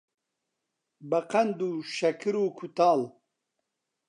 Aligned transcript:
بەقەند 1.09 1.57
و 1.67 1.71
شەکر 1.95 2.35
و 2.41 2.43
کووتاڵ 2.57 2.99